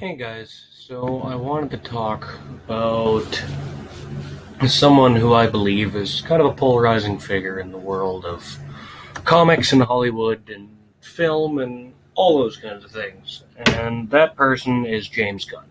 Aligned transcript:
Hey 0.00 0.16
guys, 0.16 0.64
so 0.78 1.20
I 1.24 1.34
wanted 1.34 1.72
to 1.72 1.76
talk 1.76 2.38
about 2.66 3.44
someone 4.66 5.14
who 5.14 5.34
I 5.34 5.46
believe 5.46 5.94
is 5.94 6.22
kind 6.22 6.40
of 6.40 6.48
a 6.48 6.54
polarizing 6.54 7.18
figure 7.18 7.60
in 7.60 7.70
the 7.70 7.76
world 7.76 8.24
of 8.24 8.58
comics 9.26 9.74
and 9.74 9.82
Hollywood 9.82 10.48
and 10.48 10.74
film 11.02 11.58
and 11.58 11.92
all 12.14 12.38
those 12.38 12.56
kinds 12.56 12.82
of 12.82 12.90
things. 12.90 13.42
And 13.58 14.08
that 14.08 14.36
person 14.36 14.86
is 14.86 15.06
James 15.06 15.44
Gunn. 15.44 15.66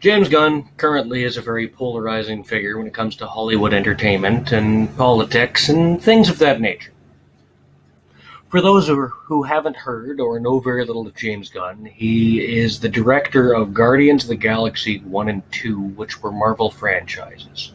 James 0.00 0.28
Gunn 0.28 0.68
currently 0.78 1.22
is 1.22 1.36
a 1.36 1.42
very 1.42 1.68
polarizing 1.68 2.42
figure 2.42 2.76
when 2.76 2.88
it 2.88 2.92
comes 2.92 3.14
to 3.18 3.26
Hollywood 3.28 3.72
entertainment 3.72 4.50
and 4.50 4.96
politics 4.96 5.68
and 5.68 6.02
things 6.02 6.28
of 6.28 6.40
that 6.40 6.60
nature. 6.60 6.90
For 8.50 8.60
those 8.60 8.88
who 8.88 9.44
haven't 9.44 9.76
heard 9.76 10.18
or 10.18 10.40
know 10.40 10.58
very 10.58 10.84
little 10.84 11.06
of 11.06 11.14
James 11.14 11.48
Gunn, 11.48 11.84
he 11.84 12.40
is 12.40 12.80
the 12.80 12.88
director 12.88 13.52
of 13.54 13.72
Guardians 13.72 14.24
of 14.24 14.28
the 14.30 14.34
Galaxy 14.34 14.98
1 14.98 15.28
and 15.28 15.52
2, 15.52 15.80
which 15.80 16.20
were 16.20 16.32
Marvel 16.32 16.68
franchises. 16.68 17.74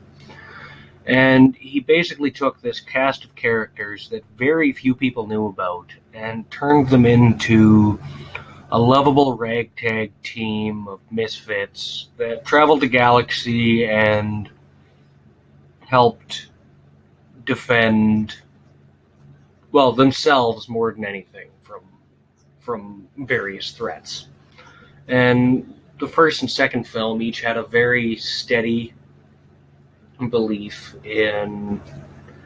And 1.06 1.56
he 1.56 1.80
basically 1.80 2.30
took 2.30 2.60
this 2.60 2.82
cast 2.82 3.24
of 3.24 3.34
characters 3.36 4.10
that 4.10 4.26
very 4.36 4.74
few 4.74 4.94
people 4.94 5.28
knew 5.28 5.46
about 5.46 5.94
and 6.14 6.50
turned 6.52 6.90
them 6.90 7.06
into 7.06 7.98
a 8.70 8.78
lovable 8.78 9.38
ragtag 9.38 10.12
team 10.24 10.90
of 10.90 11.00
misfits 11.10 12.10
that 12.18 12.44
traveled 12.44 12.82
the 12.82 12.88
galaxy 12.88 13.86
and 13.86 14.50
helped 15.80 16.48
defend 17.46 18.36
well 19.76 19.92
themselves 19.92 20.70
more 20.70 20.94
than 20.94 21.04
anything 21.04 21.50
from 21.62 21.82
from 22.62 23.10
various 23.18 23.72
threats. 23.72 24.28
And 25.10 25.74
the 26.00 26.08
first 26.08 26.42
and 26.42 26.50
second 26.50 26.88
film 26.88 27.22
each 27.22 27.42
had 27.42 27.58
a 27.58 27.64
very 27.64 28.16
steady 28.16 28.94
belief 30.30 30.96
in 31.04 31.82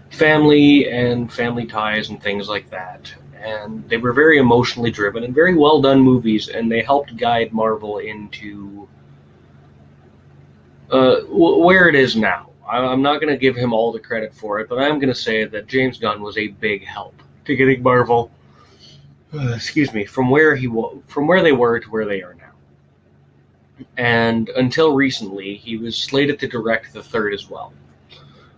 family 0.09 0.89
and 0.89 1.31
family 1.31 1.67
ties 1.67 2.09
and 2.09 2.19
things 2.21 2.49
like 2.49 2.67
that. 2.71 3.13
And 3.35 3.87
they 3.87 3.97
were 3.97 4.11
very 4.11 4.39
emotionally 4.39 4.89
driven 4.89 5.23
and 5.23 5.33
very 5.33 5.55
well 5.55 5.79
done 5.81 6.01
movies, 6.01 6.49
and 6.49 6.69
they 6.69 6.81
helped 6.81 7.15
guide 7.15 7.53
Marvel 7.53 7.99
into 7.99 8.87
uh, 10.89 11.19
where 11.29 11.87
it 11.89 11.95
is 11.95 12.15
now. 12.15 12.48
I'm 12.69 13.01
not 13.01 13.19
going 13.19 13.33
to 13.33 13.37
give 13.37 13.55
him 13.55 13.73
all 13.73 13.91
the 13.91 13.99
credit 13.99 14.33
for 14.33 14.59
it, 14.59 14.69
but 14.69 14.77
I'm 14.77 14.99
going 14.99 15.09
to 15.09 15.15
say 15.15 15.43
that 15.45 15.67
James 15.67 15.97
Gunn 15.97 16.21
was 16.21 16.37
a 16.37 16.49
big 16.49 16.85
help 16.85 17.15
to 17.45 17.55
getting 17.55 17.81
Marvel, 17.81 18.31
uh, 19.33 19.53
excuse 19.55 19.91
me, 19.91 20.05
from 20.05 20.29
where 20.29 20.55
he 20.55 20.67
from 21.07 21.27
where 21.27 21.41
they 21.41 21.51
were 21.51 21.79
to 21.79 21.89
where 21.89 22.05
they 22.05 22.21
are 22.21 22.35
now. 22.35 23.85
And 23.97 24.49
until 24.49 24.93
recently, 24.93 25.55
he 25.55 25.77
was 25.77 25.97
slated 25.97 26.39
to 26.39 26.47
direct 26.47 26.93
the 26.93 27.01
third 27.01 27.33
as 27.33 27.49
well, 27.49 27.73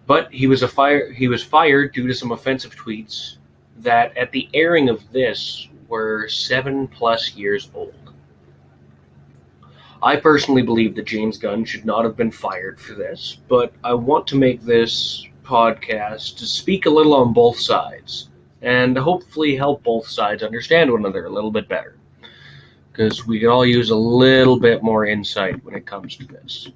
but 0.07 0.31
he 0.31 0.47
was 0.47 0.61
a 0.61 0.67
fire 0.67 1.11
he 1.11 1.29
was 1.29 1.41
fired 1.41 1.93
due 1.93 2.07
to 2.07 2.13
some 2.13 2.33
offensive 2.33 2.75
tweets 2.75 3.37
that, 3.77 4.15
at 4.17 4.31
the 4.31 4.49
airing 4.53 4.89
of 4.89 5.09
this, 5.11 5.69
were 5.87 6.27
seven 6.27 6.87
plus 6.87 7.35
years 7.35 7.69
old. 7.73 7.93
I 10.03 10.15
personally 10.15 10.63
believe 10.63 10.95
that 10.95 11.05
James 11.05 11.37
Gunn 11.37 11.63
should 11.63 11.85
not 11.85 12.05
have 12.05 12.17
been 12.17 12.31
fired 12.31 12.79
for 12.79 12.95
this, 12.95 13.37
but 13.47 13.71
I 13.83 13.93
want 13.93 14.25
to 14.27 14.35
make 14.35 14.61
this 14.61 15.27
podcast 15.43 16.37
to 16.37 16.45
speak 16.47 16.87
a 16.87 16.89
little 16.89 17.13
on 17.13 17.33
both 17.33 17.59
sides 17.59 18.29
and 18.63 18.97
hopefully 18.97 19.55
help 19.55 19.83
both 19.83 20.07
sides 20.07 20.41
understand 20.41 20.89
one 20.89 21.01
another 21.01 21.25
a 21.25 21.29
little 21.29 21.51
bit 21.51 21.67
better. 21.67 21.97
Because 22.91 23.27
we 23.27 23.39
could 23.39 23.49
all 23.49 23.65
use 23.65 23.91
a 23.91 23.95
little 23.95 24.59
bit 24.59 24.81
more 24.81 25.05
insight 25.05 25.63
when 25.63 25.75
it 25.75 25.85
comes 25.85 26.15
to 26.17 26.25
this. 26.25 26.69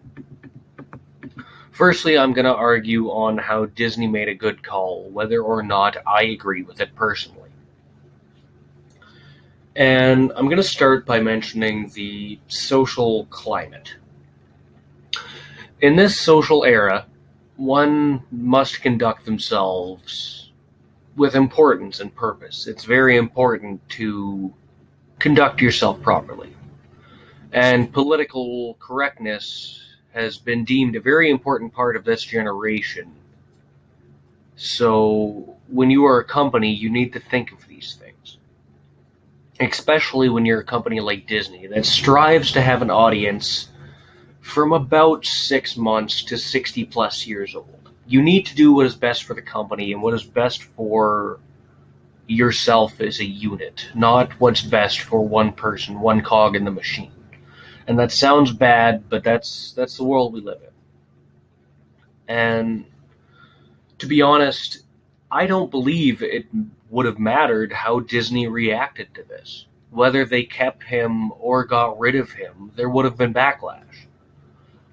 Firstly, 1.71 2.17
I'm 2.17 2.31
going 2.31 2.45
to 2.45 2.55
argue 2.55 3.09
on 3.09 3.37
how 3.37 3.65
Disney 3.65 4.07
made 4.07 4.29
a 4.29 4.35
good 4.35 4.63
call, 4.63 5.09
whether 5.09 5.41
or 5.41 5.63
not 5.63 5.97
I 6.07 6.23
agree 6.25 6.61
with 6.61 6.79
it 6.79 6.95
personally. 6.95 7.44
And 9.75 10.31
I'm 10.37 10.45
going 10.45 10.57
to 10.57 10.63
start 10.63 11.05
by 11.05 11.19
mentioning 11.19 11.89
the 11.89 12.39
social 12.47 13.25
climate. 13.25 13.95
In 15.81 15.97
this 15.97 16.19
social 16.19 16.63
era, 16.63 17.05
one 17.57 18.23
must 18.31 18.81
conduct 18.81 19.25
themselves 19.25 20.51
with 21.17 21.35
importance 21.35 21.99
and 21.99 22.13
purpose. 22.15 22.67
It's 22.67 22.85
very 22.85 23.17
important 23.17 23.87
to 23.89 24.53
conduct 25.19 25.61
yourself 25.61 26.01
properly. 26.01 26.55
And 27.51 27.91
political 27.91 28.75
correctness 28.79 29.81
has 30.13 30.37
been 30.37 30.63
deemed 30.63 30.95
a 30.95 31.01
very 31.01 31.29
important 31.29 31.73
part 31.73 31.97
of 31.97 32.05
this 32.05 32.23
generation. 32.23 33.11
So, 34.55 35.57
when 35.67 35.89
you 35.89 36.05
are 36.05 36.19
a 36.19 36.23
company, 36.23 36.73
you 36.73 36.89
need 36.89 37.11
to 37.13 37.19
think 37.19 37.51
of 37.51 37.67
these 37.67 37.95
things 37.99 38.14
especially 39.59 40.29
when 40.29 40.45
you're 40.45 40.59
a 40.59 40.65
company 40.65 40.99
like 40.99 41.27
Disney 41.27 41.67
that 41.67 41.85
strives 41.85 42.51
to 42.51 42.61
have 42.61 42.81
an 42.81 42.89
audience 42.89 43.69
from 44.41 44.73
about 44.73 45.25
six 45.25 45.77
months 45.77 46.23
to 46.23 46.37
60 46.37 46.85
plus 46.85 47.25
years 47.25 47.55
old. 47.55 47.89
You 48.07 48.21
need 48.21 48.45
to 48.45 48.55
do 48.55 48.73
what 48.73 48.85
is 48.85 48.95
best 48.95 49.23
for 49.23 49.33
the 49.33 49.41
company 49.41 49.91
and 49.91 50.01
what 50.01 50.13
is 50.13 50.23
best 50.23 50.63
for 50.63 51.39
yourself 52.27 53.01
as 53.01 53.19
a 53.19 53.25
unit, 53.25 53.87
not 53.95 54.31
what's 54.39 54.61
best 54.61 55.01
for 55.01 55.25
one 55.25 55.51
person, 55.51 55.99
one 55.99 56.21
cog 56.21 56.55
in 56.55 56.63
the 56.63 56.71
machine. 56.71 57.11
And 57.87 57.97
that 57.99 58.11
sounds 58.11 58.51
bad, 58.51 59.09
but 59.09 59.23
that's 59.23 59.73
that's 59.73 59.97
the 59.97 60.03
world 60.03 60.33
we 60.33 60.41
live 60.41 60.61
in. 60.61 60.69
And 62.27 62.85
to 63.99 64.07
be 64.07 64.21
honest, 64.21 64.84
I 65.31 65.47
don't 65.47 65.71
believe 65.71 66.21
it 66.21 66.45
would 66.89 67.05
have 67.05 67.19
mattered 67.19 67.73
how 67.73 67.99
Disney 67.99 68.47
reacted 68.47 69.13
to 69.15 69.23
this. 69.23 69.65
Whether 69.89 70.25
they 70.25 70.43
kept 70.43 70.83
him 70.83 71.31
or 71.39 71.65
got 71.65 71.99
rid 71.99 72.15
of 72.15 72.31
him, 72.31 72.71
there 72.75 72.89
would 72.89 73.05
have 73.05 73.17
been 73.17 73.33
backlash. 73.33 74.05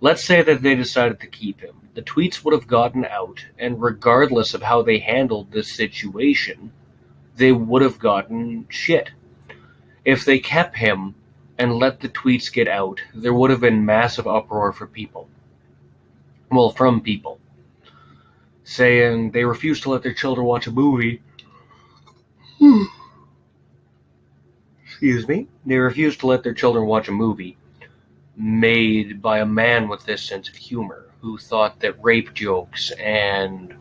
Let's 0.01 0.25
say 0.25 0.43
that 0.43 0.63
they 0.63 0.75
decided 0.75 1.21
to 1.21 1.27
keep 1.27 1.61
him. 1.61 1.77
The 1.95 2.03
tweets 2.03 2.43
would 2.43 2.55
have 2.55 2.67
gotten 2.67 3.05
out, 3.05 3.45
and 3.59 3.81
regardless 3.81 4.55
of 4.55 4.63
how 4.63 4.83
they 4.83 4.99
handled 4.99 5.53
this 5.53 5.73
situation, 5.73 6.73
they 7.37 7.53
would 7.53 7.83
have 7.83 7.99
gotten 7.99 8.67
shit. 8.69 9.11
If 10.05 10.25
they 10.25 10.39
kept 10.39 10.77
him 10.77 11.15
and 11.59 11.75
let 11.75 12.01
the 12.01 12.09
tweets 12.09 12.53
get 12.53 12.67
out, 12.67 13.01
there 13.15 13.35
would 13.35 13.51
have 13.51 13.61
been 13.61 13.85
massive 13.85 14.27
uproar 14.27 14.73
for 14.73 14.87
people. 14.87 15.29
Well, 16.51 16.71
from 16.71 17.01
people. 17.01 17.39
Saying 18.65 19.33
they 19.33 19.45
refuse 19.45 19.81
to 19.83 19.91
let 19.91 20.03
their 20.03 20.15
children 20.15 20.47
watch 20.47 20.67
a 20.67 20.71
movie. 20.71 21.23
Excuse 24.85 25.27
me. 25.27 25.49
They 25.67 25.79
refuse 25.79 26.17
to 26.19 26.27
let 26.27 26.43
their 26.43 26.55
children 26.55 26.87
watch 26.87 27.09
a 27.09 27.13
movie 27.13 27.57
made 28.37 29.21
by 29.21 29.41
a 29.41 29.47
man 29.47 29.89
with 29.89 30.05
this 30.05 30.23
sense 30.23 30.49
of 30.49 30.55
humor 30.55 31.07
who 31.21 31.37
thought 31.39 31.81
that 31.81 32.03
rape 32.03 32.33
jokes 32.35 32.91
and, 32.93 33.75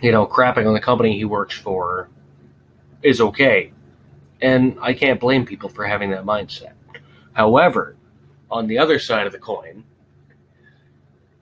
you 0.00 0.12
know, 0.12 0.26
crapping 0.26 0.66
on 0.66 0.74
the 0.74 0.80
company 0.80 1.16
he 1.16 1.24
works 1.24 1.56
for 1.56 2.08
is 3.02 3.20
okay. 3.20 3.72
And 4.40 4.78
I 4.80 4.92
can't 4.92 5.20
blame 5.20 5.44
people 5.44 5.68
for 5.68 5.84
having 5.84 6.10
that 6.10 6.24
mindset. 6.24 6.72
However, 7.32 7.96
on 8.50 8.66
the 8.66 8.78
other 8.78 8.98
side 8.98 9.26
of 9.26 9.32
the 9.32 9.38
coin, 9.38 9.84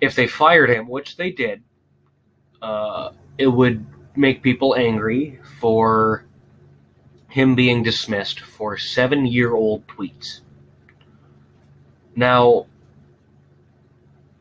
if 0.00 0.14
they 0.14 0.26
fired 0.26 0.70
him, 0.70 0.88
which 0.88 1.16
they 1.16 1.30
did, 1.30 1.62
uh, 2.64 3.12
it 3.36 3.46
would 3.46 3.84
make 4.16 4.42
people 4.42 4.74
angry 4.74 5.38
for 5.60 6.24
him 7.28 7.54
being 7.54 7.82
dismissed 7.82 8.40
for 8.40 8.78
seven 8.78 9.26
year 9.26 9.52
old 9.54 9.86
tweets. 9.86 10.40
Now, 12.16 12.66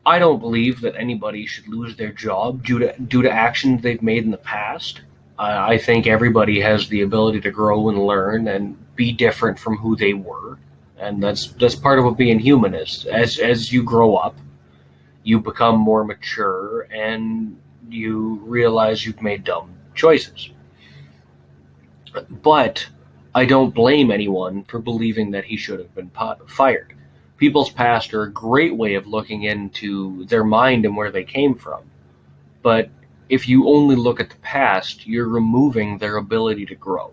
I 0.06 0.18
don't 0.18 0.38
believe 0.38 0.80
that 0.82 0.96
anybody 0.96 1.44
should 1.44 1.68
lose 1.68 1.96
their 1.96 2.12
job 2.12 2.64
due 2.64 2.78
to 2.78 2.98
due 2.98 3.22
to 3.22 3.30
actions 3.30 3.82
they've 3.82 4.02
made 4.02 4.24
in 4.24 4.30
the 4.30 4.38
past. 4.38 5.02
Uh, 5.38 5.66
I 5.68 5.76
think 5.78 6.06
everybody 6.06 6.60
has 6.60 6.88
the 6.88 7.02
ability 7.02 7.40
to 7.42 7.50
grow 7.50 7.88
and 7.88 8.06
learn 8.06 8.48
and 8.48 8.76
be 8.94 9.12
different 9.12 9.58
from 9.58 9.76
who 9.76 9.96
they 9.96 10.14
were, 10.14 10.58
and 10.98 11.22
that's 11.22 11.48
that's 11.60 11.74
part 11.74 11.98
of 11.98 12.04
what 12.06 12.16
being 12.16 12.38
human 12.38 12.74
is. 12.74 13.06
As 13.06 13.38
as 13.38 13.72
you 13.72 13.82
grow 13.82 14.16
up, 14.16 14.36
you 15.24 15.40
become 15.40 15.78
more 15.78 16.04
mature 16.04 16.86
and 16.92 17.58
you 17.94 18.40
realize 18.44 19.06
you've 19.06 19.22
made 19.22 19.44
dumb 19.44 19.74
choices. 19.94 20.50
But 22.28 22.86
I 23.34 23.44
don't 23.44 23.74
blame 23.74 24.10
anyone 24.10 24.64
for 24.64 24.78
believing 24.78 25.30
that 25.32 25.44
he 25.44 25.56
should 25.56 25.78
have 25.78 25.94
been 25.94 26.10
fired. 26.46 26.94
People's 27.36 27.70
past 27.70 28.14
are 28.14 28.22
a 28.22 28.32
great 28.32 28.76
way 28.76 28.94
of 28.94 29.06
looking 29.06 29.42
into 29.42 30.24
their 30.26 30.44
mind 30.44 30.84
and 30.84 30.96
where 30.96 31.10
they 31.10 31.24
came 31.24 31.54
from. 31.54 31.82
But 32.62 32.90
if 33.28 33.48
you 33.48 33.68
only 33.68 33.96
look 33.96 34.20
at 34.20 34.30
the 34.30 34.36
past, 34.36 35.06
you're 35.06 35.28
removing 35.28 35.98
their 35.98 36.16
ability 36.16 36.66
to 36.66 36.74
grow. 36.74 37.12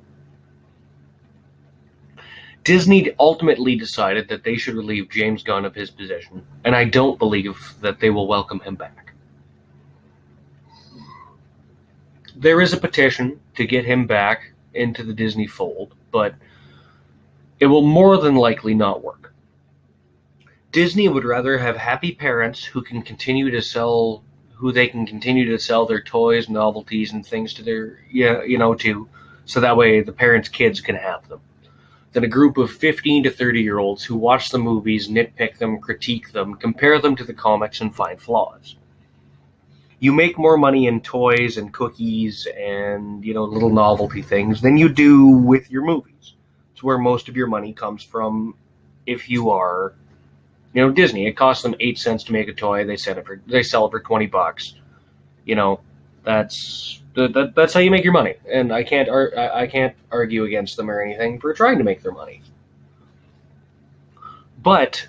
Disney 2.63 3.12
ultimately 3.18 3.75
decided 3.75 4.28
that 4.28 4.44
they 4.44 4.56
should 4.56 4.75
relieve 4.75 5.10
James 5.10 5.42
Gunn 5.42 5.66
of 5.66 5.74
his 5.74 5.89
position, 5.89 6.45
and 6.63 6.75
I 6.75 6.83
don't 6.83 7.18
believe 7.18 7.75
that 7.81 8.00
they 8.00 8.12
will 8.12 8.28
welcome 8.28 8.60
him 8.60 8.75
back. 8.75 9.00
There 12.36 12.62
is 12.62 12.74
a 12.74 12.78
petition 12.78 13.39
to 13.56 13.66
get 13.66 13.86
him 13.86 14.07
back 14.07 14.54
into 14.74 15.04
the 15.04 15.13
Disney 15.13 15.48
fold, 15.48 15.95
but 16.12 16.36
it 17.60 17.68
will 17.68 17.81
more 17.81 18.18
than 18.18 18.36
likely 18.36 18.74
not 18.74 19.04
work. 19.04 19.33
Disney 20.72 21.10
would 21.10 21.25
rather 21.25 21.57
have 21.57 21.75
happy 21.75 22.13
parents 22.13 22.63
who 22.63 22.81
can 22.81 23.01
continue 23.01 23.51
to 23.51 23.62
sell 23.62 24.24
who 24.54 24.72
they 24.72 24.88
can 24.88 25.06
continue 25.06 25.45
to 25.50 25.60
sell 25.60 25.86
their 25.86 26.01
toys, 26.01 26.48
novelties, 26.48 27.12
and 27.12 27.25
things 27.25 27.54
to 27.56 27.63
their 27.63 28.00
you 28.10 28.57
know 28.57 28.75
to, 28.75 29.10
so 29.45 29.60
that 29.60 29.75
way 29.75 30.01
the 30.01 30.13
parents' 30.13 30.48
kids 30.48 30.80
can 30.80 30.95
have 30.95 31.28
them 31.28 31.42
than 32.13 32.24
a 32.24 32.28
group 32.28 32.57
of 32.57 32.72
15 32.72 33.24
to 33.24 33.30
30 33.30 33.62
year 33.62 33.80
olds 33.80 34.04
who 34.04 34.16
watch 34.16 34.50
the 34.50 34.60
movies, 34.60 35.07
nitpick 35.07 35.57
them, 35.57 35.80
critique 35.80 36.31
them, 36.31 36.56
compare 36.56 37.00
them 37.00 37.16
to 37.16 37.24
the 37.24 37.33
comics, 37.33 37.81
and 37.81 37.95
find 37.95 38.22
flaws. 38.22 38.75
You 40.01 40.12
make 40.12 40.36
more 40.38 40.57
money 40.57 40.88
in 40.88 41.00
toys 41.01 41.57
and 41.57 41.71
cookies 41.71 42.48
and, 42.57 43.24
you 43.24 43.36
know, 43.36 43.44
little 43.44 43.69
novelty 43.69 44.24
things 44.24 44.59
than 44.59 44.75
you 44.75 44.89
do 44.89 45.27
with 45.27 45.69
your 45.69 45.86
movies. 45.86 46.33
It's 46.74 46.81
where 46.81 46.98
most 46.98 47.30
of 47.30 47.38
your 47.38 47.45
money 47.45 47.71
comes 47.71 48.01
from 48.01 48.56
if 49.06 49.30
you 49.30 49.51
are, 49.51 49.94
you 50.74 50.81
know, 50.81 50.92
Disney. 50.92 51.27
It 51.27 51.33
costs 51.33 51.62
them 51.62 51.75
eight 51.80 52.00
cents 52.00 52.24
to 52.24 52.33
make 52.33 52.48
a 52.48 52.53
toy. 52.53 52.83
They 52.83 52.98
sell 52.98 53.19
it 53.19 53.27
for 53.27 53.39
they 53.45 53.62
sell 53.62 53.86
it 53.86 53.92
for 53.92 54.00
twenty 54.00 54.25
bucks. 54.25 54.74
You 55.45 55.53
know, 55.53 55.81
that's 56.24 57.00
that, 57.13 57.54
that's 57.56 57.74
how 57.74 57.81
you 57.81 57.92
make 57.92 58.04
your 58.04 58.13
money, 58.13 58.36
and 58.51 58.74
I 58.74 58.83
can't 58.83 59.07
I 59.07 59.68
can't 59.68 59.95
argue 60.12 60.45
against 60.45 60.77
them 60.77 60.89
or 60.89 61.00
anything 61.00 61.39
for 61.39 61.54
trying 61.54 61.77
to 61.77 61.83
make 61.83 62.01
their 62.01 62.12
money. 62.12 62.42
But 64.63 65.07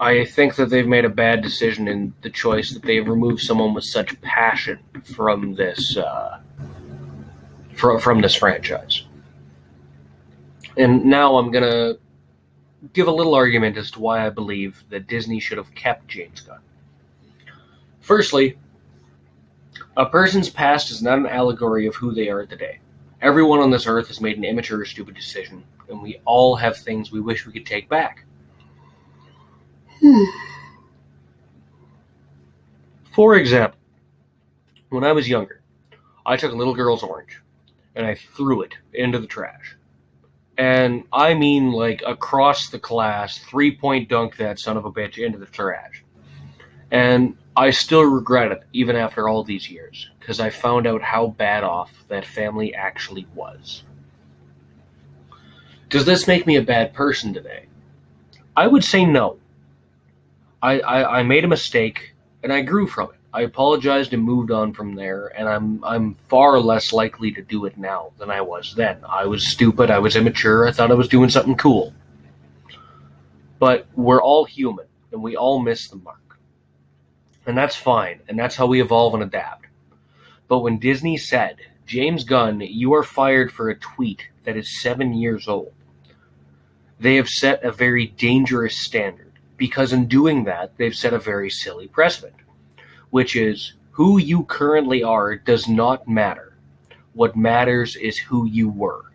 I 0.00 0.24
think 0.24 0.54
that 0.56 0.70
they've 0.70 0.86
made 0.86 1.04
a 1.04 1.10
bad 1.10 1.42
decision 1.42 1.88
in 1.88 2.14
the 2.22 2.30
choice 2.30 2.70
that 2.72 2.82
they've 2.82 3.06
removed 3.06 3.42
someone 3.42 3.74
with 3.74 3.84
such 3.84 4.20
passion 4.20 4.78
from 5.02 5.54
this 5.54 5.96
uh, 5.96 6.40
from 7.74 7.98
from 7.98 8.20
this 8.20 8.36
franchise. 8.36 9.04
And 10.76 11.04
now 11.04 11.36
I'm 11.36 11.50
gonna 11.50 11.94
give 12.92 13.08
a 13.08 13.12
little 13.12 13.34
argument 13.34 13.76
as 13.76 13.90
to 13.92 14.00
why 14.00 14.24
I 14.24 14.30
believe 14.30 14.84
that 14.90 15.08
Disney 15.08 15.40
should 15.40 15.58
have 15.58 15.74
kept 15.74 16.06
James 16.06 16.42
Gunn. 16.42 16.60
Firstly, 18.00 18.56
a 19.96 20.06
person's 20.06 20.48
past 20.48 20.92
is 20.92 21.02
not 21.02 21.18
an 21.18 21.26
allegory 21.26 21.86
of 21.86 21.96
who 21.96 22.14
they 22.14 22.28
are 22.28 22.46
today. 22.46 22.78
Everyone 23.20 23.58
on 23.58 23.72
this 23.72 23.88
earth 23.88 24.06
has 24.08 24.20
made 24.20 24.38
an 24.38 24.44
immature 24.44 24.80
or 24.80 24.84
stupid 24.84 25.16
decision, 25.16 25.64
and 25.88 26.00
we 26.00 26.20
all 26.24 26.54
have 26.54 26.76
things 26.76 27.10
we 27.10 27.20
wish 27.20 27.44
we 27.44 27.52
could 27.52 27.66
take 27.66 27.88
back. 27.88 28.24
Hmm. 30.10 30.24
For 33.12 33.36
example, 33.36 33.78
when 34.88 35.04
I 35.04 35.12
was 35.12 35.28
younger, 35.28 35.60
I 36.24 36.38
took 36.38 36.50
a 36.50 36.56
little 36.56 36.74
girl's 36.74 37.02
orange 37.02 37.42
and 37.94 38.06
I 38.06 38.14
threw 38.14 38.62
it 38.62 38.74
into 38.94 39.18
the 39.18 39.26
trash. 39.26 39.76
And 40.56 41.04
I 41.12 41.34
mean, 41.34 41.72
like, 41.72 42.02
across 42.06 42.70
the 42.70 42.78
class, 42.78 43.36
three 43.36 43.76
point 43.76 44.08
dunk 44.08 44.38
that 44.38 44.58
son 44.58 44.78
of 44.78 44.86
a 44.86 44.90
bitch 44.90 45.18
into 45.18 45.36
the 45.36 45.44
trash. 45.44 46.02
And 46.90 47.36
I 47.54 47.70
still 47.70 48.04
regret 48.04 48.50
it, 48.50 48.62
even 48.72 48.96
after 48.96 49.28
all 49.28 49.44
these 49.44 49.68
years, 49.68 50.08
because 50.18 50.40
I 50.40 50.48
found 50.48 50.86
out 50.86 51.02
how 51.02 51.26
bad 51.26 51.64
off 51.64 51.92
that 52.08 52.24
family 52.24 52.74
actually 52.74 53.26
was. 53.34 53.82
Does 55.90 56.06
this 56.06 56.26
make 56.26 56.46
me 56.46 56.56
a 56.56 56.62
bad 56.62 56.94
person 56.94 57.34
today? 57.34 57.66
I 58.56 58.68
would 58.68 58.84
say 58.84 59.04
no. 59.04 59.38
I, 60.62 60.80
I, 60.80 61.18
I 61.18 61.22
made 61.22 61.44
a 61.44 61.48
mistake 61.48 62.14
and 62.42 62.52
I 62.52 62.62
grew 62.62 62.86
from 62.86 63.10
it. 63.10 63.18
I 63.32 63.42
apologized 63.42 64.14
and 64.14 64.22
moved 64.22 64.50
on 64.50 64.72
from 64.72 64.94
there, 64.94 65.28
and 65.38 65.46
I'm 65.46 65.84
I'm 65.84 66.14
far 66.28 66.58
less 66.58 66.94
likely 66.94 67.30
to 67.32 67.42
do 67.42 67.66
it 67.66 67.76
now 67.76 68.12
than 68.18 68.30
I 68.30 68.40
was 68.40 68.74
then. 68.74 68.98
I 69.06 69.26
was 69.26 69.46
stupid, 69.46 69.90
I 69.90 69.98
was 69.98 70.16
immature, 70.16 70.66
I 70.66 70.72
thought 70.72 70.90
I 70.90 70.94
was 70.94 71.08
doing 71.08 71.28
something 71.28 71.56
cool. 71.56 71.92
But 73.58 73.86
we're 73.94 74.22
all 74.22 74.44
human, 74.46 74.86
and 75.12 75.22
we 75.22 75.36
all 75.36 75.60
miss 75.60 75.88
the 75.88 75.96
mark. 75.96 76.38
And 77.46 77.56
that's 77.56 77.76
fine, 77.76 78.20
and 78.28 78.38
that's 78.38 78.56
how 78.56 78.66
we 78.66 78.80
evolve 78.80 79.12
and 79.14 79.22
adapt. 79.22 79.66
But 80.48 80.60
when 80.60 80.78
Disney 80.78 81.18
said, 81.18 81.56
James 81.86 82.24
Gunn, 82.24 82.60
you 82.60 82.94
are 82.94 83.02
fired 83.02 83.52
for 83.52 83.68
a 83.68 83.78
tweet 83.78 84.26
that 84.44 84.56
is 84.56 84.80
seven 84.80 85.12
years 85.12 85.48
old, 85.48 85.74
they 86.98 87.16
have 87.16 87.28
set 87.28 87.62
a 87.62 87.72
very 87.72 88.06
dangerous 88.06 88.76
standard 88.76 89.27
because 89.58 89.92
in 89.92 90.06
doing 90.06 90.44
that, 90.44 90.72
they've 90.78 90.94
set 90.94 91.12
a 91.12 91.18
very 91.18 91.50
silly 91.50 91.88
precedent, 91.88 92.36
which 93.10 93.36
is 93.36 93.74
who 93.90 94.16
you 94.16 94.44
currently 94.44 95.02
are 95.02 95.36
does 95.36 95.68
not 95.68 96.08
matter. 96.08 96.56
What 97.12 97.36
matters 97.36 97.96
is 97.96 98.16
who 98.16 98.46
you 98.46 98.70
were. 98.70 99.12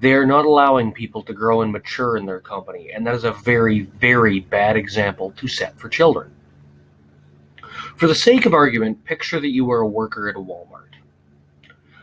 They 0.00 0.12
are 0.12 0.26
not 0.26 0.44
allowing 0.44 0.92
people 0.92 1.22
to 1.22 1.32
grow 1.32 1.62
and 1.62 1.72
mature 1.72 2.16
in 2.16 2.26
their 2.26 2.40
company, 2.40 2.90
and 2.90 3.06
that 3.06 3.14
is 3.14 3.24
a 3.24 3.32
very, 3.32 3.82
very 3.82 4.40
bad 4.40 4.76
example 4.76 5.30
to 5.36 5.48
set 5.48 5.78
for 5.78 5.88
children. 5.88 6.34
For 7.96 8.08
the 8.08 8.14
sake 8.14 8.44
of 8.44 8.52
argument, 8.52 9.04
picture 9.04 9.38
that 9.38 9.52
you 9.52 9.70
are 9.70 9.80
a 9.80 9.86
worker 9.86 10.28
at 10.28 10.36
a 10.36 10.40
Walmart. 10.40 10.80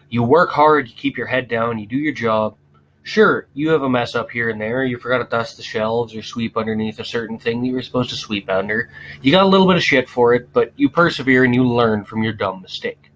You 0.09 0.24
work 0.24 0.50
hard, 0.51 0.88
you 0.88 0.95
keep 0.95 1.18
your 1.18 1.27
head 1.27 1.50
down, 1.50 1.77
you 1.77 1.86
do 1.86 1.98
your 1.98 2.13
job. 2.13 2.56
Sure, 3.03 3.48
you 3.53 3.69
have 3.69 3.81
a 3.81 3.89
mess 3.89 4.13
up 4.13 4.30
here 4.30 4.50
and 4.50 4.62
there. 4.62 4.83
You 4.83 4.98
forgot 4.98 5.18
to 5.19 5.24
dust 5.30 5.57
the 5.57 5.63
shelves 5.63 6.15
or 6.15 6.21
sweep 6.21 6.56
underneath 6.56 7.00
a 7.00 7.06
certain 7.06 7.39
thing 7.39 7.62
that 7.62 7.68
you 7.68 7.74
were 7.74 7.81
supposed 7.81 8.12
to 8.12 8.15
sweep 8.15 8.50
under. 8.50 8.92
You 9.21 9.31
got 9.31 9.44
a 9.44 9.48
little 9.48 9.68
bit 9.68 9.77
of 9.77 9.83
shit 9.83 10.07
for 10.07 10.36
it, 10.36 10.53
but 10.53 10.71
you 10.75 10.88
persevere 10.88 11.44
and 11.44 11.56
you 11.56 11.68
learn 11.68 12.03
from 12.03 12.21
your 12.21 12.33
dumb 12.33 12.62
mistake. 12.62 13.12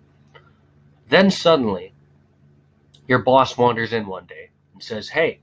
Then 1.10 1.30
suddenly, 1.30 1.94
your 3.08 3.20
boss 3.20 3.58
wanders 3.58 3.94
in 3.94 4.08
one 4.08 4.26
day 4.26 4.50
and 4.74 4.82
says, 4.82 5.10
Hey, 5.10 5.40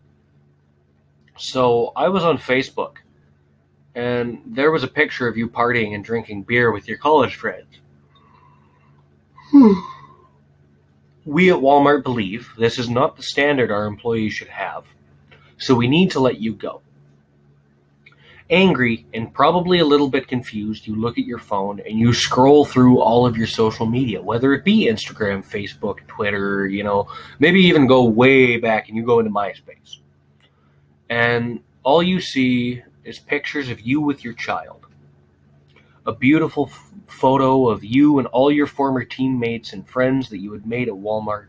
so 1.36 1.92
I 1.94 2.08
was 2.08 2.24
on 2.24 2.36
Facebook 2.36 2.96
and 3.94 4.42
there 4.46 4.70
was 4.70 4.82
a 4.82 4.88
picture 4.88 5.28
of 5.28 5.36
you 5.36 5.48
partying 5.48 5.94
and 5.94 6.04
drinking 6.04 6.42
beer 6.42 6.72
with 6.72 6.88
your 6.88 6.98
college 6.98 7.36
friends. 7.36 7.66
Hmm. 9.52 9.72
We 11.24 11.50
at 11.50 11.58
Walmart 11.58 12.02
believe 12.02 12.50
this 12.58 12.78
is 12.78 12.90
not 12.90 13.16
the 13.16 13.22
standard 13.22 13.70
our 13.70 13.86
employees 13.86 14.32
should 14.32 14.48
have, 14.48 14.84
so 15.56 15.74
we 15.74 15.86
need 15.86 16.10
to 16.12 16.20
let 16.20 16.40
you 16.40 16.52
go. 16.52 16.82
Angry 18.50 19.06
and 19.14 19.32
probably 19.32 19.78
a 19.78 19.84
little 19.84 20.08
bit 20.08 20.26
confused, 20.26 20.86
you 20.86 20.96
look 20.96 21.18
at 21.18 21.24
your 21.24 21.38
phone 21.38 21.80
and 21.80 21.98
you 21.98 22.12
scroll 22.12 22.64
through 22.64 23.00
all 23.00 23.24
of 23.24 23.36
your 23.36 23.46
social 23.46 23.86
media, 23.86 24.20
whether 24.20 24.52
it 24.52 24.64
be 24.64 24.88
Instagram, 24.88 25.48
Facebook, 25.48 26.06
Twitter, 26.08 26.66
you 26.66 26.82
know, 26.82 27.08
maybe 27.38 27.60
even 27.60 27.86
go 27.86 28.04
way 28.04 28.56
back 28.56 28.88
and 28.88 28.96
you 28.96 29.04
go 29.04 29.20
into 29.20 29.30
MySpace. 29.30 29.98
And 31.08 31.60
all 31.84 32.02
you 32.02 32.20
see 32.20 32.82
is 33.04 33.18
pictures 33.20 33.68
of 33.68 33.80
you 33.80 34.00
with 34.00 34.24
your 34.24 34.34
child. 34.34 34.86
A 36.04 36.12
beautiful 36.12 36.70
photo 37.06 37.68
of 37.68 37.84
you 37.84 38.18
and 38.18 38.26
all 38.28 38.50
your 38.50 38.66
former 38.66 39.04
teammates 39.04 39.72
and 39.72 39.86
friends 39.86 40.28
that 40.30 40.38
you 40.38 40.52
had 40.52 40.66
made 40.66 40.88
at 40.88 40.94
Walmart. 40.94 41.48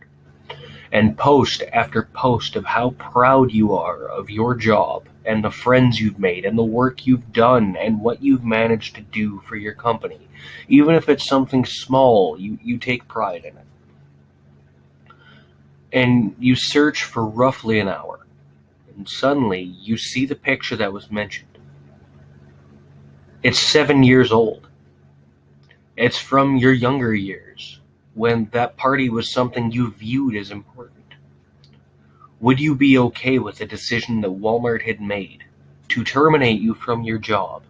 And 0.92 1.18
post 1.18 1.64
after 1.74 2.04
post 2.14 2.56
of 2.56 2.66
how 2.66 2.92
proud 2.92 3.52
you 3.52 3.74
are 3.74 4.08
of 4.08 4.30
your 4.30 4.54
job 4.54 5.08
and 5.26 5.44
the 5.44 5.50
friends 5.50 6.00
you've 6.00 6.20
made 6.20 6.46
and 6.46 6.58
the 6.58 6.64
work 6.64 7.08
you've 7.08 7.34
done 7.34 7.76
and 7.76 8.02
what 8.02 8.22
you've 8.22 8.46
managed 8.46 8.96
to 8.96 9.02
do 9.02 9.42
for 9.48 9.56
your 9.56 9.74
company. 9.74 10.20
Even 10.68 10.94
if 10.94 11.10
it's 11.10 11.28
something 11.28 11.66
small, 11.66 12.40
you, 12.40 12.60
you 12.62 12.78
take 12.78 13.08
pride 13.08 13.44
in 13.44 13.58
it. 13.58 13.66
And 15.92 16.36
you 16.38 16.56
search 16.56 17.04
for 17.04 17.26
roughly 17.26 17.80
an 17.80 17.88
hour 17.88 18.24
and 18.96 19.10
suddenly 19.10 19.62
you 19.62 19.98
see 19.98 20.26
the 20.26 20.36
picture 20.36 20.76
that 20.76 20.94
was 20.94 21.12
mentioned. 21.12 21.58
It's 23.42 23.60
seven 23.60 24.04
years 24.04 24.32
old. 24.32 24.68
It's 25.96 26.18
from 26.18 26.58
your 26.58 26.74
younger 26.74 27.14
years, 27.14 27.80
when 28.16 28.46
that 28.46 28.78
party 28.78 29.12
was 29.12 29.32
something 29.32 29.70
you 29.70 29.92
viewed 29.92 30.36
as 30.36 30.50
important. 30.50 31.14
Would 32.40 32.60
you 32.60 32.74
be 32.74 32.98
okay 32.98 33.38
with 33.38 33.60
the 33.60 33.68
decision 33.68 34.22
that 34.22 34.40
Walmart 34.40 34.82
had 34.82 35.00
made 35.00 35.44
to 35.90 36.04
terminate 36.04 36.60
you 36.60 36.74
from 36.74 37.04
your 37.04 37.20
job 37.20 37.62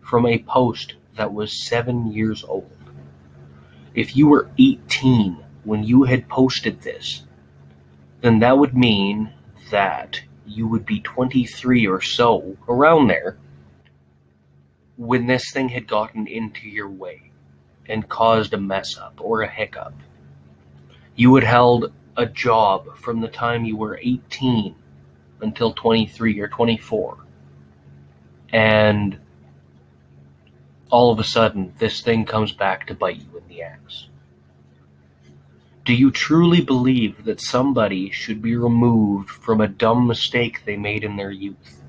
from 0.00 0.24
a 0.24 0.38
post 0.38 0.94
that 1.16 1.32
was 1.32 1.66
seven 1.66 2.12
years 2.12 2.44
old? 2.44 2.70
If 3.92 4.16
you 4.16 4.28
were 4.28 4.52
18 4.56 5.44
when 5.64 5.82
you 5.82 6.04
had 6.04 6.28
posted 6.28 6.80
this, 6.82 7.24
then 8.20 8.38
that 8.38 8.56
would 8.56 8.76
mean 8.76 9.32
that 9.72 10.22
you 10.46 10.68
would 10.68 10.86
be 10.86 11.00
23 11.00 11.88
or 11.88 12.00
so, 12.00 12.56
around 12.68 13.08
there, 13.08 13.36
when 14.96 15.26
this 15.26 15.50
thing 15.50 15.70
had 15.70 15.88
gotten 15.88 16.28
into 16.28 16.68
your 16.68 16.88
way 16.88 17.27
and 17.88 18.08
caused 18.08 18.52
a 18.54 18.58
mess 18.58 18.96
up 18.98 19.20
or 19.20 19.42
a 19.42 19.48
hiccup. 19.48 19.94
You 21.16 21.34
had 21.34 21.44
held 21.44 21.92
a 22.16 22.26
job 22.26 22.96
from 22.96 23.20
the 23.20 23.28
time 23.28 23.64
you 23.64 23.76
were 23.76 23.98
18 24.02 24.74
until 25.40 25.72
23 25.72 26.40
or 26.40 26.48
24. 26.48 27.18
And 28.52 29.18
all 30.90 31.12
of 31.12 31.18
a 31.18 31.24
sudden, 31.24 31.74
this 31.78 32.00
thing 32.00 32.24
comes 32.24 32.52
back 32.52 32.86
to 32.86 32.94
bite 32.94 33.16
you 33.16 33.38
in 33.38 33.48
the 33.48 33.62
ass. 33.62 34.08
Do 35.84 35.94
you 35.94 36.10
truly 36.10 36.60
believe 36.60 37.24
that 37.24 37.40
somebody 37.40 38.10
should 38.10 38.42
be 38.42 38.56
removed 38.56 39.30
from 39.30 39.60
a 39.60 39.68
dumb 39.68 40.06
mistake 40.06 40.64
they 40.64 40.76
made 40.76 41.04
in 41.04 41.16
their 41.16 41.30
youth? 41.30 41.82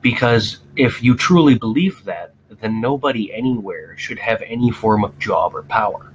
Because 0.00 0.58
if 0.76 1.02
you 1.02 1.14
truly 1.14 1.56
believe 1.56 2.04
that, 2.04 2.34
then 2.60 2.80
nobody 2.80 3.32
anywhere 3.32 3.96
should 3.96 4.18
have 4.18 4.42
any 4.42 4.70
form 4.70 5.04
of 5.04 5.18
job 5.18 5.54
or 5.54 5.62
power. 5.62 6.12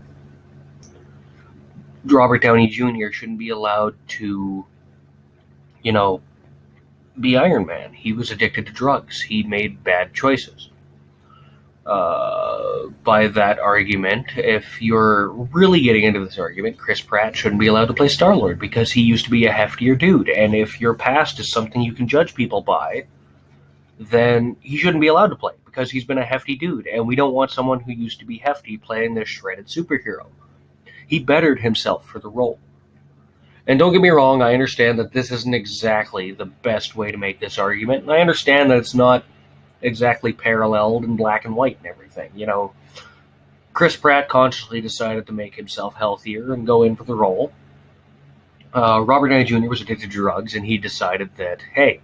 Robert 2.06 2.42
Downey 2.42 2.68
Jr. 2.68 3.12
shouldn't 3.12 3.40
be 3.40 3.50
allowed 3.50 3.96
to, 4.10 4.66
you 5.82 5.92
know, 5.92 6.22
be 7.20 7.38
Iron 7.38 7.66
Man. 7.66 7.94
He 7.94 8.14
was 8.14 8.32
addicted 8.32 8.66
to 8.68 8.72
drugs. 8.72 9.22
He 9.22 9.44
made 9.44 9.84
bad 9.84 10.14
choices. 10.14 10.70
Uh, 11.86 12.88
by 13.04 13.28
that 13.28 13.58
argument, 13.58 14.28
if 14.38 14.82
you're 14.82 15.30
really 15.30 15.82
getting 15.82 16.04
into 16.04 16.24
this 16.24 16.38
argument, 16.38 16.78
Chris 16.78 17.02
Pratt 17.02 17.36
shouldn't 17.36 17.60
be 17.60 17.68
allowed 17.68 17.88
to 17.88 17.94
play 17.94 18.08
Star 18.08 18.36
Lord 18.36 18.60
because 18.60 18.92
he 18.92 19.02
used 19.02 19.26
to 19.26 19.32
be 19.32 19.46
a 19.46 19.52
heftier 19.52 19.98
dude. 19.98 20.30
And 20.30 20.54
if 20.54 20.80
your 20.80 20.94
past 20.94 21.40
is 21.40 21.52
something 21.52 21.82
you 21.82 21.94
can 21.94 22.08
judge 22.08 22.36
people 22.36 22.62
by, 22.62 23.06
then 23.98 24.56
he 24.62 24.78
shouldn't 24.78 25.02
be 25.02 25.08
allowed 25.08 25.28
to 25.28 25.36
play 25.36 25.54
because 25.70 25.92
he's 25.92 26.06
been 26.06 26.18
a 26.18 26.26
hefty 26.26 26.56
dude. 26.56 26.88
And 26.88 27.08
we 27.08 27.16
don't 27.16 27.34
want 27.34 27.52
someone 27.52 27.80
who 27.80 27.92
used 27.92 28.20
to 28.20 28.26
be 28.26 28.38
hefty 28.38 28.78
playing 28.78 29.14
this 29.14 29.30
shredded 29.30 29.68
superhero. 29.68 30.28
He 31.08 31.20
bettered 31.20 31.60
himself 31.60 32.06
for 32.06 32.20
the 32.20 32.30
role. 32.30 32.60
And 33.68 33.78
don't 33.78 33.92
get 33.92 34.02
me 34.02 34.10
wrong, 34.10 34.42
I 34.42 34.54
understand 34.54 34.98
that 35.00 35.12
this 35.12 35.32
isn't 35.32 35.54
exactly 35.54 36.32
the 36.32 36.46
best 36.46 36.96
way 36.96 37.12
to 37.12 37.18
make 37.18 37.40
this 37.40 37.60
argument. 37.60 38.04
And 38.04 38.12
I 38.12 38.20
understand 38.20 38.72
that 38.72 38.78
it's 38.78 38.96
not 38.96 39.24
exactly 39.82 40.34
paralleled 40.34 41.04
in 41.04 41.16
black 41.16 41.46
and 41.46 41.56
white 41.56 41.78
and 41.78 41.88
everything. 41.88 42.32
You 42.36 42.48
know, 42.48 42.74
Chris 43.74 43.96
Pratt 43.96 44.28
consciously 44.28 44.82
decided 44.82 45.28
to 45.28 45.34
make 45.34 45.56
himself 45.56 45.96
healthier 45.96 46.54
and 46.54 46.66
go 46.66 46.84
in 46.84 46.96
for 46.96 47.04
the 47.04 47.16
role. 47.16 47.54
Uh, 48.74 49.02
Robert 49.02 49.30
Downey 49.30 49.46
Jr. 49.46 49.68
was 49.68 49.82
addicted 49.82 50.12
to 50.12 50.18
drugs, 50.18 50.54
and 50.54 50.66
he 50.66 50.78
decided 50.78 51.30
that, 51.38 51.62
hey, 51.74 52.02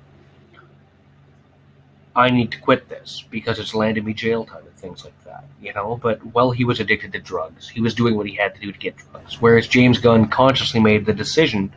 I 2.15 2.29
need 2.29 2.51
to 2.51 2.59
quit 2.59 2.87
this 2.87 3.25
because 3.29 3.59
it's 3.59 3.75
landed 3.75 4.05
me 4.05 4.13
jail 4.13 4.45
time 4.45 4.65
and 4.65 4.75
things 4.75 5.03
like 5.03 5.21
that, 5.25 5.43
you 5.61 5.73
know. 5.73 5.99
But 6.01 6.25
while 6.27 6.51
he 6.51 6.63
was 6.63 6.79
addicted 6.79 7.11
to 7.11 7.19
drugs, 7.19 7.67
he 7.67 7.81
was 7.81 7.93
doing 7.93 8.15
what 8.15 8.25
he 8.25 8.35
had 8.35 8.55
to 8.55 8.61
do 8.61 8.71
to 8.71 8.79
get 8.79 8.95
drugs. 8.95 9.41
Whereas 9.41 9.67
James 9.67 9.97
Gunn 9.97 10.27
consciously 10.27 10.79
made 10.79 11.05
the 11.05 11.13
decision 11.13 11.73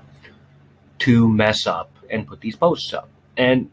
to 1.00 1.28
mess 1.28 1.66
up 1.66 1.90
and 2.09 2.26
put 2.26 2.40
these 2.40 2.54
posts 2.54 2.92
up. 2.92 3.09
And 3.37 3.71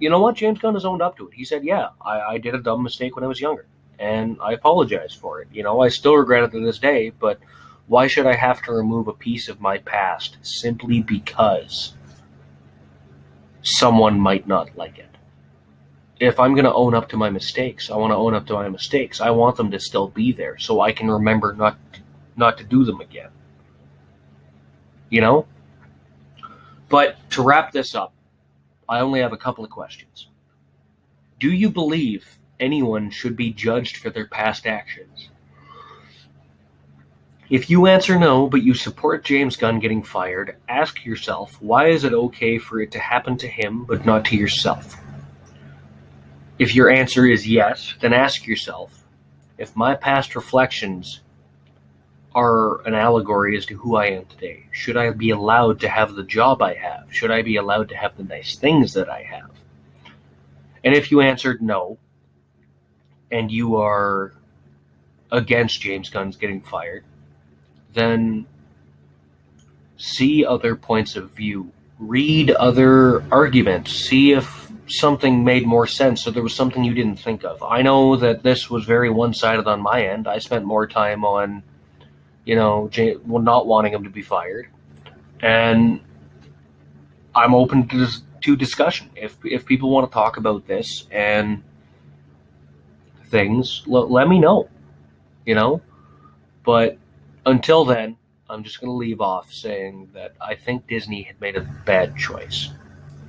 you 0.00 0.10
know 0.10 0.20
what? 0.20 0.34
James 0.34 0.58
Gunn 0.58 0.74
has 0.74 0.84
owned 0.84 1.02
up 1.02 1.16
to 1.18 1.28
it. 1.28 1.34
He 1.34 1.44
said, 1.44 1.64
"Yeah, 1.64 1.90
I, 2.00 2.20
I 2.20 2.38
did 2.38 2.54
a 2.54 2.58
dumb 2.58 2.82
mistake 2.82 3.14
when 3.14 3.24
I 3.24 3.28
was 3.28 3.40
younger, 3.40 3.66
and 3.98 4.38
I 4.42 4.52
apologize 4.52 5.14
for 5.14 5.40
it. 5.40 5.48
You 5.52 5.62
know, 5.62 5.80
I 5.80 5.88
still 5.88 6.16
regret 6.16 6.44
it 6.44 6.50
to 6.52 6.64
this 6.64 6.78
day. 6.78 7.10
But 7.10 7.38
why 7.86 8.08
should 8.08 8.26
I 8.26 8.34
have 8.34 8.60
to 8.62 8.72
remove 8.72 9.06
a 9.06 9.12
piece 9.12 9.48
of 9.48 9.60
my 9.60 9.78
past 9.78 10.36
simply 10.42 11.00
because 11.00 11.94
someone 13.62 14.18
might 14.18 14.46
not 14.46 14.76
like 14.76 14.98
it? 14.98 15.07
If 16.20 16.40
I'm 16.40 16.54
going 16.54 16.64
to 16.64 16.74
own 16.74 16.94
up 16.94 17.08
to 17.10 17.16
my 17.16 17.30
mistakes, 17.30 17.90
I 17.90 17.96
want 17.96 18.10
to 18.10 18.16
own 18.16 18.34
up 18.34 18.46
to 18.46 18.54
my 18.54 18.68
mistakes. 18.68 19.20
I 19.20 19.30
want 19.30 19.56
them 19.56 19.70
to 19.70 19.78
still 19.78 20.08
be 20.08 20.32
there 20.32 20.58
so 20.58 20.80
I 20.80 20.92
can 20.92 21.10
remember 21.10 21.54
not 21.54 21.76
to, 21.92 22.00
not 22.36 22.58
to 22.58 22.64
do 22.64 22.84
them 22.84 23.00
again. 23.00 23.30
You 25.10 25.20
know. 25.20 25.46
But 26.88 27.16
to 27.30 27.42
wrap 27.42 27.72
this 27.72 27.94
up." 27.94 28.12
I 28.88 29.00
only 29.00 29.20
have 29.20 29.34
a 29.34 29.36
couple 29.36 29.64
of 29.64 29.70
questions. 29.70 30.28
Do 31.38 31.52
you 31.52 31.68
believe 31.68 32.38
anyone 32.58 33.10
should 33.10 33.36
be 33.36 33.52
judged 33.52 33.98
for 33.98 34.10
their 34.10 34.26
past 34.26 34.66
actions? 34.66 35.28
If 37.50 37.70
you 37.70 37.86
answer 37.86 38.18
no, 38.18 38.46
but 38.46 38.62
you 38.62 38.74
support 38.74 39.24
James 39.24 39.56
Gunn 39.56 39.78
getting 39.78 40.02
fired, 40.02 40.56
ask 40.68 41.04
yourself 41.04 41.56
why 41.60 41.88
is 41.88 42.04
it 42.04 42.12
okay 42.12 42.58
for 42.58 42.80
it 42.80 42.90
to 42.92 42.98
happen 42.98 43.36
to 43.38 43.48
him 43.48 43.84
but 43.84 44.04
not 44.04 44.24
to 44.26 44.36
yourself? 44.36 44.96
If 46.58 46.74
your 46.74 46.90
answer 46.90 47.26
is 47.26 47.46
yes, 47.46 47.94
then 48.00 48.12
ask 48.12 48.46
yourself 48.46 49.04
if 49.58 49.76
my 49.76 49.94
past 49.94 50.34
reflections 50.34 51.20
are 52.34 52.86
an 52.86 52.94
allegory 52.94 53.56
as 53.56 53.66
to 53.66 53.76
who 53.76 53.96
I 53.96 54.06
am 54.06 54.24
today. 54.26 54.66
Should 54.72 54.96
I 54.96 55.10
be 55.10 55.30
allowed 55.30 55.80
to 55.80 55.88
have 55.88 56.14
the 56.14 56.22
job 56.22 56.62
I 56.62 56.74
have? 56.74 57.12
Should 57.12 57.30
I 57.30 57.42
be 57.42 57.56
allowed 57.56 57.88
to 57.90 57.96
have 57.96 58.16
the 58.16 58.24
nice 58.24 58.56
things 58.56 58.92
that 58.94 59.08
I 59.08 59.22
have? 59.22 59.50
And 60.84 60.94
if 60.94 61.10
you 61.10 61.20
answered 61.20 61.62
no, 61.62 61.98
and 63.30 63.50
you 63.50 63.76
are 63.76 64.32
against 65.30 65.80
James 65.80 66.10
Gunn's 66.10 66.36
getting 66.36 66.60
fired, 66.60 67.04
then 67.92 68.46
see 69.96 70.44
other 70.44 70.76
points 70.76 71.16
of 71.16 71.30
view. 71.32 71.72
Read 71.98 72.50
other 72.52 73.24
arguments. 73.32 73.92
See 73.92 74.32
if 74.32 74.67
something 74.88 75.44
made 75.44 75.66
more 75.66 75.86
sense 75.86 76.26
or 76.26 76.30
there 76.30 76.42
was 76.42 76.54
something 76.54 76.84
you 76.84 76.94
didn't 76.94 77.16
think 77.16 77.44
of. 77.44 77.62
I 77.62 77.82
know 77.82 78.16
that 78.16 78.42
this 78.42 78.70
was 78.70 78.84
very 78.84 79.10
one 79.10 79.34
sided 79.34 79.66
on 79.66 79.80
my 79.80 80.06
end. 80.06 80.26
I 80.26 80.38
spent 80.38 80.64
more 80.64 80.86
time 80.86 81.24
on 81.24 81.62
you 82.48 82.54
know, 82.54 82.88
not 83.26 83.66
wanting 83.66 83.92
him 83.92 84.04
to 84.04 84.08
be 84.08 84.22
fired, 84.22 84.68
and 85.40 86.00
I'm 87.34 87.54
open 87.54 87.86
to 87.88 88.08
to 88.44 88.56
discussion. 88.56 89.10
If 89.14 89.36
if 89.44 89.66
people 89.66 89.90
want 89.90 90.10
to 90.10 90.14
talk 90.14 90.38
about 90.38 90.66
this 90.66 91.06
and 91.10 91.62
things, 93.26 93.82
l- 93.86 94.10
let 94.10 94.28
me 94.28 94.38
know. 94.38 94.70
You 95.44 95.56
know, 95.56 95.82
but 96.64 96.96
until 97.44 97.84
then, 97.84 98.16
I'm 98.48 98.64
just 98.64 98.80
going 98.80 98.88
to 98.88 98.96
leave 98.96 99.20
off 99.20 99.52
saying 99.52 100.08
that 100.14 100.34
I 100.40 100.54
think 100.54 100.86
Disney 100.86 101.24
had 101.24 101.38
made 101.42 101.56
a 101.56 101.60
bad 101.84 102.16
choice, 102.16 102.70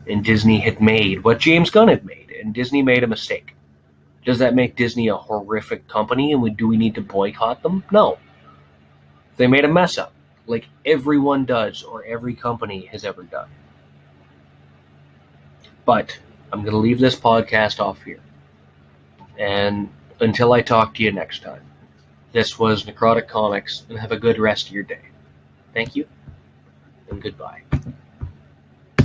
and 0.09 0.23
Disney 0.23 0.59
had 0.59 0.81
made 0.81 1.23
what 1.23 1.39
James 1.39 1.69
Gunn 1.69 1.87
had 1.87 2.05
made, 2.05 2.31
and 2.31 2.53
Disney 2.53 2.81
made 2.81 3.03
a 3.03 3.07
mistake. 3.07 3.55
Does 4.25 4.39
that 4.39 4.55
make 4.55 4.75
Disney 4.75 5.07
a 5.07 5.15
horrific 5.15 5.87
company, 5.87 6.33
and 6.33 6.41
we, 6.41 6.49
do 6.49 6.67
we 6.67 6.75
need 6.75 6.95
to 6.95 7.01
boycott 7.01 7.63
them? 7.63 7.83
No 7.91 8.17
they 9.39 9.47
made 9.47 9.63
a 9.63 9.69
mess 9.69 9.97
up, 9.97 10.11
like 10.47 10.67
everyone 10.85 11.45
does 11.45 11.81
or 11.81 12.03
every 12.03 12.35
company 12.35 12.85
has 12.87 13.05
ever 13.05 13.23
done. 13.23 13.47
But 15.85 16.19
I'm 16.51 16.61
going 16.61 16.73
to 16.73 16.77
leave 16.77 16.99
this 16.99 17.15
podcast 17.15 17.79
off 17.79 18.03
here. 18.03 18.19
And 19.39 19.89
until 20.19 20.51
I 20.51 20.61
talk 20.61 20.93
to 20.95 21.03
you 21.03 21.13
next 21.13 21.41
time, 21.41 21.61
this 22.33 22.59
was 22.59 22.83
Necrotic 22.83 23.29
Comics, 23.29 23.85
and 23.87 23.97
have 23.97 24.11
a 24.11 24.19
good 24.19 24.37
rest 24.37 24.67
of 24.67 24.73
your 24.73 24.83
day. 24.83 25.01
Thank 25.73 25.95
you, 25.95 26.05
and 27.09 27.21
goodbye. 27.21 27.61